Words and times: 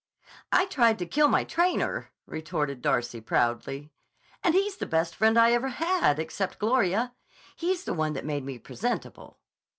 "I 0.51 0.65
tried 0.65 0.97
to 0.97 1.05
kill 1.05 1.27
my 1.27 1.43
trainer," 1.43 2.11
retorted 2.25 2.81
Darcy 2.81 3.21
proudly; 3.21 3.91
"and 4.43 4.55
he's 4.55 4.77
the 4.77 4.87
best 4.87 5.15
friend 5.15 5.37
I 5.37 5.51
ever 5.51 5.67
had 5.67 6.17
except 6.17 6.57
Gloria. 6.57 7.13
He's 7.55 7.83
the 7.83 7.93
one 7.93 8.13
that 8.13 8.25
made 8.25 8.43
me 8.43 8.57
presentable." 8.57 9.37